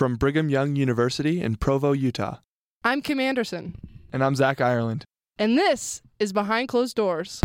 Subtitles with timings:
[0.00, 2.38] from Brigham Young University in Provo, Utah.
[2.82, 3.74] I'm Kim Anderson,
[4.10, 5.04] And I'm Zach Ireland.
[5.38, 7.42] and this is Behind Closed Doors.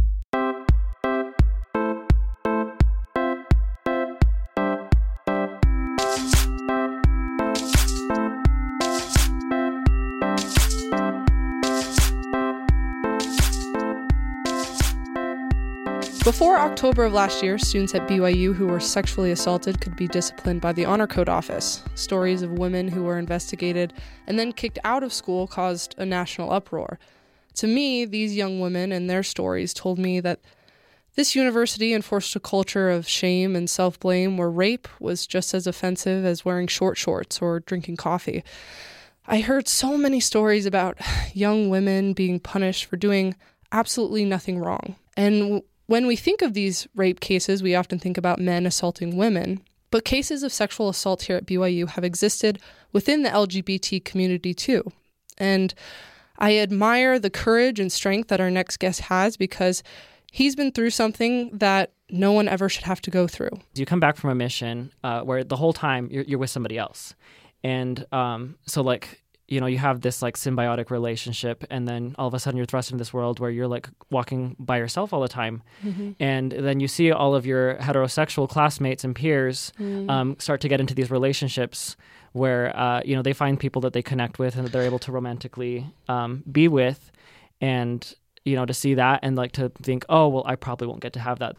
[16.26, 20.60] Before October of last year, students at BYU who were sexually assaulted could be disciplined
[20.60, 21.84] by the Honor Code Office.
[21.94, 23.94] Stories of women who were investigated
[24.26, 26.98] and then kicked out of school caused a national uproar.
[27.58, 30.40] To me, these young women and their stories told me that
[31.14, 35.68] this university enforced a culture of shame and self blame where rape was just as
[35.68, 38.44] offensive as wearing short shorts or drinking coffee.
[39.28, 40.98] I heard so many stories about
[41.36, 43.36] young women being punished for doing
[43.72, 44.96] absolutely nothing wrong.
[45.16, 49.62] And when we think of these rape cases, we often think about men assaulting women.
[49.92, 52.60] But cases of sexual assault here at BYU have existed
[52.92, 54.84] within the LGBT community too.
[55.38, 55.74] And
[56.38, 59.84] I admire the courage and strength that our next guest has because
[60.32, 63.50] he's been through something that no one ever should have to go through.
[63.74, 66.78] you come back from a mission uh, where the whole time you're, you're with somebody
[66.78, 67.16] else
[67.64, 72.28] and um, so like you know you have this like symbiotic relationship and then all
[72.28, 75.22] of a sudden you're thrust into this world where you're like walking by yourself all
[75.22, 75.62] the time.
[76.20, 79.72] And then you see all of your heterosexual classmates and peers
[80.10, 81.96] um, start to get into these relationships
[82.34, 85.00] where uh, you know they find people that they connect with and that they're able
[85.00, 87.12] to romantically um, be with.
[87.62, 91.02] And you know to see that and like to think oh well i probably won't
[91.02, 91.56] get to have that.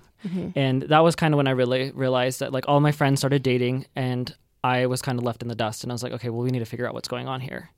[0.54, 3.42] And that was kind of when i really realized that like all my friends started
[3.42, 4.34] dating and
[4.72, 6.50] i was kind of left in the dust and i was like okay well we
[6.55, 7.70] need to figure out what's going on here.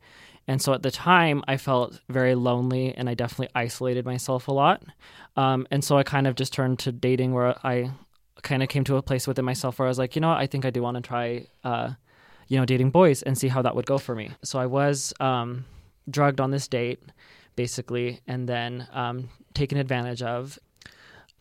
[0.50, 4.52] And so at the time i felt very lonely and i definitely isolated myself a
[4.52, 4.82] lot.
[5.36, 7.90] Um, and so i kind of just turned to dating where i
[8.42, 10.38] kind of came to a place within myself where i was like you know what,
[10.38, 11.88] i think i do want to try uh,
[12.48, 14.30] you know dating boys and see how that would go for me.
[14.42, 15.64] So i was um,
[16.16, 17.00] drugged on this date
[17.56, 20.58] basically and then um, taken advantage of.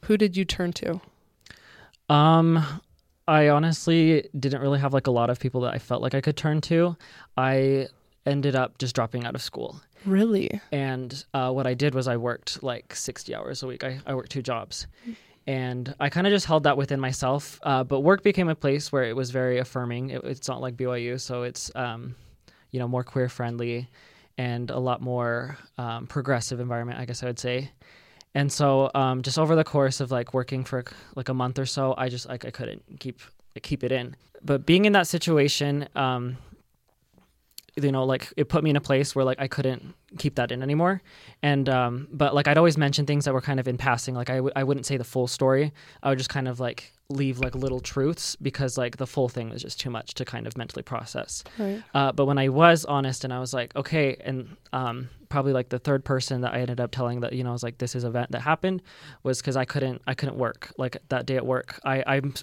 [0.05, 0.99] Who did you turn to?
[2.09, 2.63] um,
[3.27, 6.21] I honestly didn't really have like a lot of people that I felt like I
[6.21, 6.95] could turn to.
[7.35, 7.87] I
[8.25, 9.81] ended up just dropping out of school.
[10.05, 10.61] Really?
[10.71, 13.83] And uh, what I did was I worked like 60 hours a week.
[13.83, 14.87] I, I worked two jobs.
[15.45, 17.59] And I kind of just held that within myself.
[17.63, 20.09] Uh, but work became a place where it was very affirming.
[20.09, 22.15] It, it's not like BYU, so it's, um,
[22.71, 23.89] you know, more queer friendly
[24.37, 27.71] and a lot more um, progressive environment, I guess I would say.
[28.37, 31.65] And so, um, just over the course of like working for like a month or
[31.65, 33.19] so, I just like I couldn't keep
[33.63, 34.15] keep it in.
[34.43, 36.37] But being in that situation, um,
[37.81, 40.51] you know, like it put me in a place where like I couldn't keep that
[40.51, 41.01] in anymore.
[41.43, 44.15] And um, but like I'd always mention things that were kind of in passing.
[44.15, 45.71] Like I w- I wouldn't say the full story.
[46.01, 49.49] I would just kind of like leave like little truths because like the full thing
[49.49, 51.43] was just too much to kind of mentally process.
[51.57, 51.81] Right.
[51.93, 55.69] Uh, but when I was honest and I was like, okay, and um, probably like
[55.69, 57.95] the third person that I ended up telling that you know I was like this
[57.95, 58.81] is event that happened
[59.23, 61.79] was because I couldn't I couldn't work like that day at work.
[61.85, 62.33] I I'm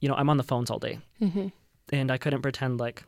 [0.00, 1.48] you know I'm on the phones all day, Mm-hmm.
[1.92, 3.04] and I couldn't pretend like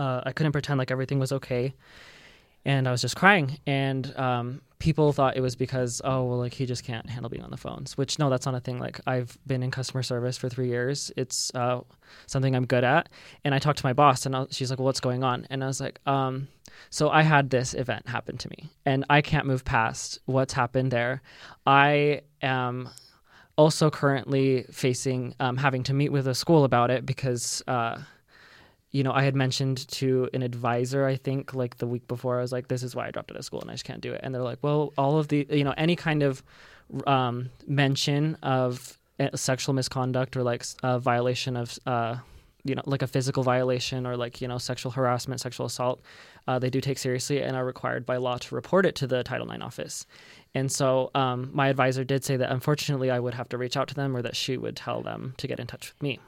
[0.00, 1.74] uh, I couldn't pretend like everything was okay,
[2.64, 3.58] and I was just crying.
[3.66, 7.44] And um, people thought it was because oh well like he just can't handle being
[7.44, 7.98] on the phones.
[7.98, 8.78] Which no, that's not a thing.
[8.78, 11.12] Like I've been in customer service for three years.
[11.18, 11.80] It's uh,
[12.26, 13.10] something I'm good at.
[13.44, 15.46] And I talked to my boss, and I, she's like, well, what's going on?
[15.50, 16.48] And I was like, um,
[16.88, 20.90] so I had this event happen to me, and I can't move past what's happened
[20.90, 21.20] there.
[21.66, 22.88] I am
[23.58, 27.98] also currently facing um, having to meet with a school about it because uh,
[28.90, 32.42] you know i had mentioned to an advisor i think like the week before i
[32.42, 34.12] was like this is why i dropped out of school and i just can't do
[34.12, 36.42] it and they're like well all of the you know any kind of
[37.06, 42.16] um, mention of uh, sexual misconduct or like a violation of uh,
[42.64, 46.00] you know like a physical violation or like you know sexual harassment sexual assault
[46.48, 49.22] uh, they do take seriously and are required by law to report it to the
[49.22, 50.06] title ix office
[50.54, 53.88] and so um, my advisor did say that unfortunately I would have to reach out
[53.88, 56.18] to them or that she would tell them to get in touch with me.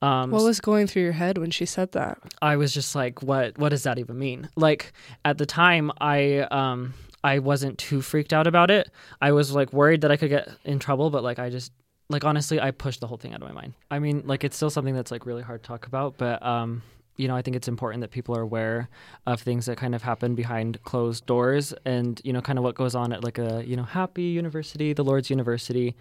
[0.00, 2.18] Um, What was going through your head when she said that?
[2.40, 3.58] I was just like, what?
[3.58, 4.48] What does that even mean?
[4.56, 4.92] Like
[5.24, 8.90] at the time, I um, I wasn't too freaked out about it.
[9.20, 11.72] I was like worried that I could get in trouble, but like I just
[12.08, 13.74] like honestly, I pushed the whole thing out of my mind.
[13.90, 16.82] I mean, like it's still something that's like really hard to talk about, but um,
[17.18, 18.88] you know, I think it's important that people are aware
[19.26, 22.76] of things that kind of happen behind closed doors and, you know, kind of what
[22.76, 25.96] goes on at like a, you know, happy university, the Lord's University,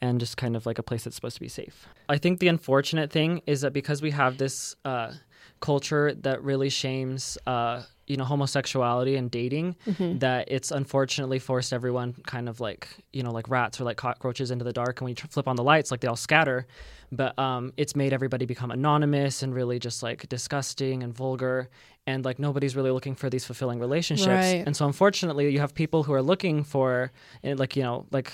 [0.00, 1.86] and just kind of like a place that's supposed to be safe.
[2.08, 5.12] I think the unfortunate thing is that because we have this uh,
[5.60, 10.20] culture that really shames uh, you know homosexuality and dating Mhm.
[10.20, 14.50] that it's unfortunately forced everyone kind of like you know like rats or like cockroaches
[14.50, 16.66] into the dark and when you flip on the lights like they all scatter.
[17.14, 21.68] But um, it's made everybody become anonymous and really just like disgusting and vulgar
[22.06, 24.28] and like nobody's really looking for these fulfilling relationships.
[24.28, 24.64] Right.
[24.66, 27.12] and so unfortunately you have people who are looking for
[27.44, 28.32] like you know like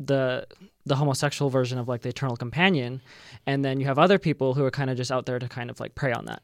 [0.00, 0.46] the
[0.84, 3.00] the homosexual version of like the eternal companion
[3.46, 5.68] and then you have other people who are kind of just out there to kind
[5.70, 6.42] of like prey on that.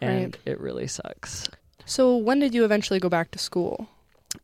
[0.00, 1.48] And it really sucks
[1.86, 3.88] So when did you eventually go back to school?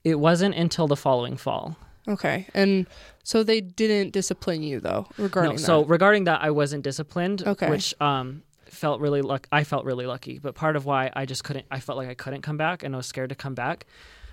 [0.04, 1.76] it wasn't until the following fall
[2.08, 2.46] Okay.
[2.54, 2.86] And
[3.22, 5.88] so they didn't discipline you though regarding no, so that.
[5.88, 7.68] regarding that i wasn't disciplined Okay.
[7.68, 11.44] which um felt really luck i felt really lucky but part of why i just
[11.44, 13.86] couldn't i felt like i couldn't come back and i was scared to come back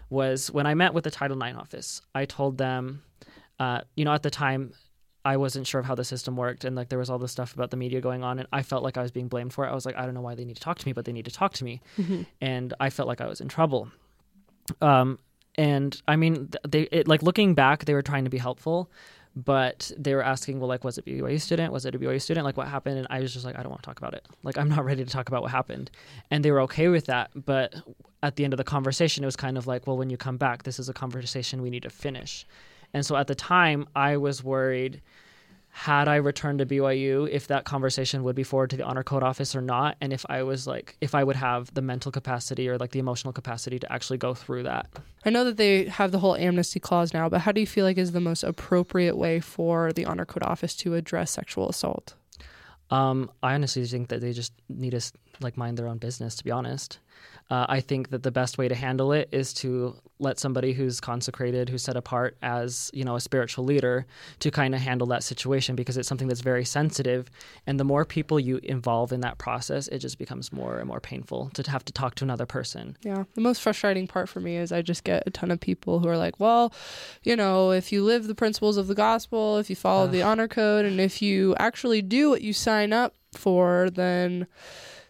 [0.10, 3.04] was when i met with the title ix office i told them
[3.60, 4.72] uh, you know at the time
[5.26, 7.54] i wasn't sure of how the system worked and like there was all this stuff
[7.54, 9.70] about the media going on and i felt like i was being blamed for it
[9.70, 11.12] i was like i don't know why they need to talk to me but they
[11.12, 12.26] need to talk to me Mhm.
[12.42, 13.90] and I felt like I was in trouble.
[14.82, 15.20] Um,
[15.56, 18.90] and I mean, they it, like looking back, they were trying to be helpful,
[19.36, 21.74] but they were asking, well, like, was it a BYU student?
[21.74, 22.46] Was it a BYU student?
[22.46, 22.98] Like, what happened?
[22.98, 24.26] And I was just like, I don't want to talk about it.
[24.44, 25.92] Like, I'm not ready to talk about what happened.
[26.32, 27.76] And they were okay with that, but
[28.24, 30.38] at the end of the conversation, it was kind of like, well, when you come
[30.38, 32.46] back, this is a conversation we need to finish.
[32.94, 35.02] And so at the time, I was worried
[35.72, 39.24] had I returned to BYU, if that conversation would be forwarded to the honor code
[39.24, 42.68] office or not, and if I was like, if I would have the mental capacity
[42.68, 44.88] or like the emotional capacity to actually go through that.
[45.26, 47.86] I know that they have the whole amnesty clause now, but how do you feel
[47.86, 52.16] like is the most appropriate way for the honor code office to address sexual assault?
[52.90, 55.02] Um, I honestly think that they just need to
[55.40, 56.36] like mind their own business.
[56.36, 57.00] To be honest,
[57.50, 61.00] uh, I think that the best way to handle it is to let somebody who's
[61.00, 64.06] consecrated, who's set apart as you know a spiritual leader,
[64.40, 67.30] to kind of handle that situation because it's something that's very sensitive.
[67.66, 71.00] And the more people you involve in that process, it just becomes more and more
[71.00, 72.98] painful to have to talk to another person.
[73.04, 73.24] Yeah.
[73.34, 76.08] The most frustrating part for me is I just get a ton of people who
[76.08, 76.72] are like, well,
[77.24, 80.12] you know, if you live the principles of the gospel, if you follow Ugh.
[80.12, 84.48] the honor code, and if you actually do what you sign up for, then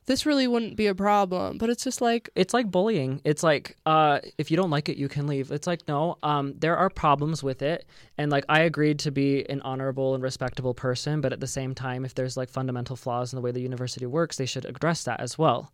[0.09, 1.57] this really wouldn't be a problem.
[1.59, 3.21] But it's just like, it's like bullying.
[3.23, 5.51] It's like uh, if you don't like it, you can leave.
[5.51, 7.85] It's like no, um, there are problems with it,
[8.17, 11.73] and like I agreed to be an honorable and respectable person, but at the same
[11.75, 15.03] time, if there's like fundamental flaws in the way the university works, they should address
[15.03, 15.71] that as well.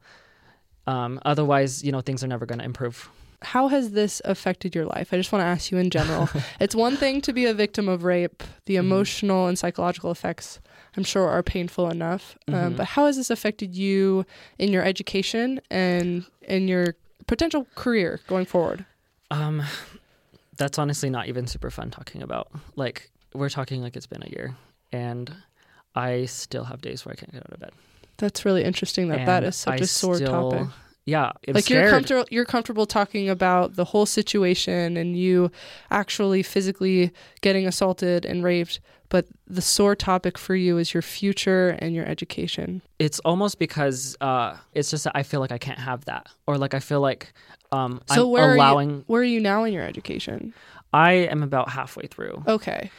[0.87, 3.09] Um, otherwise, you know, things are never going to improve.
[3.41, 5.13] how has this affected your life?
[5.13, 6.29] I just want to ask you in general.
[6.59, 8.79] it's one thing to be a victim of rape, the Mhm.
[8.79, 10.59] emotional and psychological effects,
[10.97, 12.37] I'm sure, are painful enough.
[12.47, 12.77] Um, Mhm.
[12.77, 14.25] but how has this affected you
[14.57, 16.95] in your education and in your
[17.27, 18.85] potential career going forward?
[19.31, 19.63] Um,
[20.57, 22.49] that's honestly not even super fun talking about.
[22.75, 24.55] Like we're talking like it's been a year,
[24.91, 25.35] and
[25.95, 27.71] I still have days where I can't get out of bed.
[28.17, 30.67] That's really interesting that that And is such I a sore topic.
[31.05, 35.51] Yeah, like you're comfortable you're comfortable talking about the whole situation and you
[35.91, 37.11] actually physically
[37.41, 38.79] getting assaulted and raped,
[39.09, 42.81] but the sore topic for you is your future and your education.
[42.97, 46.57] it's almost because uh, it's just that I feel like I can't have that, or
[46.57, 47.33] like I feel like
[47.71, 48.89] um, So I'm where allowing.
[48.89, 50.53] are you where are you now in your education?
[50.91, 52.43] I am about halfway through.
[52.47, 52.89] Okay.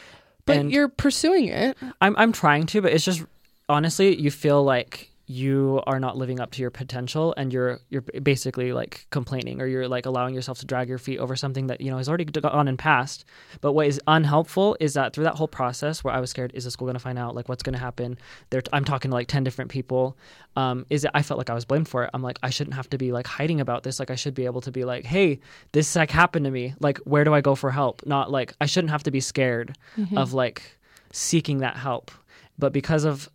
[0.45, 1.77] But And- you're pursuing it.
[2.01, 3.25] I'm I'm trying to, but it's just
[3.69, 8.03] honestly, you feel like you are not living up to your potential, and you're you're
[8.03, 11.81] basically like complaining, or you're like allowing yourself to drag your feet over something that
[11.81, 13.25] you know has already gone and passed.
[13.61, 16.65] But what is unhelpful is that through that whole process, where I was scared, is
[16.65, 17.35] the school going to find out?
[17.35, 18.19] Like, what's going to happen?
[18.51, 20.17] There, I'm talking to like ten different people.
[20.55, 21.11] Um, is it?
[21.13, 22.11] I felt like I was blamed for it.
[22.15, 23.99] I'm like, I shouldn't have to be like hiding about this.
[23.99, 25.41] Like, I should be able to be like, hey,
[25.73, 26.75] this like happened to me.
[26.79, 28.07] Like, where do I go for help?
[28.07, 29.77] Not like I shouldn't have to be scared
[30.17, 30.79] of like
[31.13, 32.13] seeking that help.
[32.59, 33.29] But because of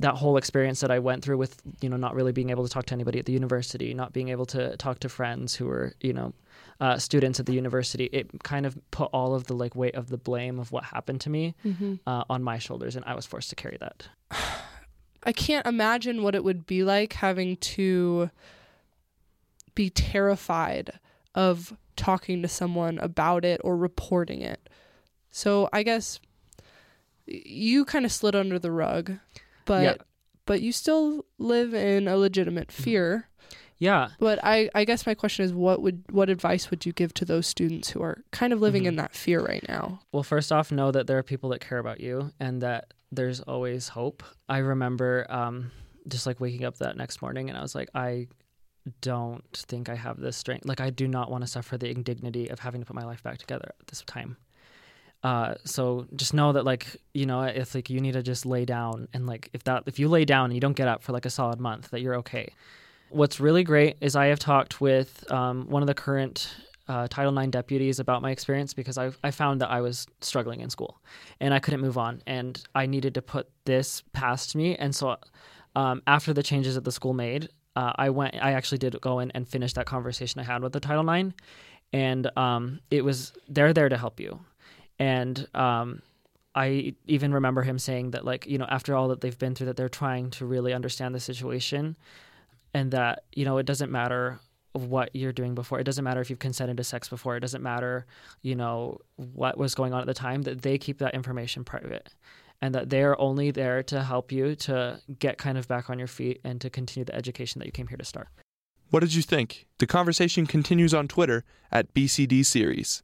[0.00, 2.70] that whole experience that I went through with, you know, not really being able to
[2.70, 5.94] talk to anybody at the university, not being able to talk to friends who were,
[6.00, 6.32] you know,
[6.80, 10.08] uh, students at the university, it kind of put all of the like weight of
[10.10, 11.54] the blame of what happened to me
[12.06, 14.08] uh, on my shoulders, and I was forced to carry that.
[15.24, 18.30] I can't imagine what it would be like having to
[19.74, 20.92] be terrified
[21.34, 24.68] of talking to someone about it or reporting it.
[25.32, 26.20] So I guess
[27.26, 29.18] you kind of slid under the rug,
[29.68, 29.94] but Yeah.
[30.46, 33.28] but you still live in a legitimate fear.
[33.80, 37.14] Yeah, But I, I guess my question is what would what advice would you give
[37.14, 38.88] to those students who are kind of living Mhm.
[38.88, 40.00] in that fear right now?
[40.10, 43.38] Well, first off, know that there are people that care about you and that there's
[43.40, 44.24] always hope.
[44.48, 45.70] I remember um,
[46.08, 48.26] just like waking up that next morning and I was like, I
[49.00, 50.66] don't think I have this strength.
[50.66, 53.22] Like, I do not want to suffer the indignity of having to put my life
[53.22, 54.36] back together at this time.
[55.24, 58.64] Uh, so just know that like you know if like you need to just lay
[58.64, 61.10] down and like if that if you lay down and you don't get up for
[61.10, 62.48] like a solid month that you're okay
[63.10, 66.54] What's really great is I have talked with um, one of the current
[66.88, 70.60] uh, Title IX deputies about my experience because I, I found that I was struggling
[70.60, 71.00] in school
[71.40, 74.76] and I couldn't move on and I needed to put this past me.
[74.76, 75.16] And so
[75.74, 78.34] um, after the changes that the school made, uh, I went.
[78.34, 81.32] I actually did go in and finish that conversation I had with the Title IX,
[81.92, 84.40] and um, it was they're there to help you,
[84.98, 86.02] and um,
[86.54, 89.66] I even remember him saying that like you know after all that they've been through
[89.66, 91.96] that they're trying to really understand the situation,
[92.74, 94.40] and that you know it doesn't matter
[94.72, 95.80] what you're doing before.
[95.80, 97.36] It doesn't matter if you've consented to sex before.
[97.36, 98.06] It doesn't matter,
[98.42, 100.42] you know, what was going on at the time.
[100.42, 102.10] That they keep that information private,
[102.60, 106.08] and that they're only there to help you to get kind of back on your
[106.08, 108.28] feet and to continue the education that you came here to start.
[108.90, 109.66] What did you think?
[109.78, 113.02] The conversation continues on Twitter at BCD Series.